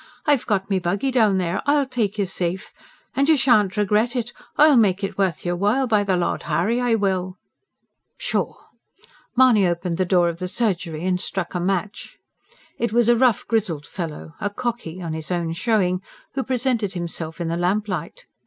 I've 0.25 0.47
got 0.47 0.67
me 0.67 0.79
buggy 0.79 1.11
down 1.11 1.37
there; 1.37 1.61
I'll 1.67 1.85
take 1.85 2.17
you 2.17 2.25
safe. 2.25 2.73
And 3.15 3.29
you 3.29 3.37
shan't 3.37 3.77
regret 3.77 4.15
it; 4.15 4.33
I'll 4.57 4.75
make 4.75 5.03
it 5.03 5.15
worth 5.15 5.45
your 5.45 5.55
while, 5.55 5.85
by 5.85 6.03
the 6.03 6.17
Lord 6.17 6.41
Harry 6.49 6.81
I 6.81 6.95
will!" 6.95 7.37
"Pshaw!" 8.17 8.55
Mahony 9.35 9.67
opened 9.67 9.97
the 9.99 10.05
door 10.05 10.27
of 10.27 10.39
the 10.39 10.47
surgery 10.47 11.05
and 11.05 11.21
struck 11.21 11.53
a 11.53 11.59
match. 11.59 12.17
It 12.79 12.91
was 12.91 13.09
a 13.09 13.15
rough 13.15 13.47
grizzled 13.47 13.85
fellow 13.85 14.33
a 14.41 14.49
"cocky," 14.49 15.03
on 15.03 15.13
his 15.13 15.29
own 15.29 15.53
showing 15.53 16.01
who 16.33 16.41
presented 16.41 16.93
himself 16.93 17.39
in 17.39 17.47
the 17.47 17.55
lamplight. 17.55 18.25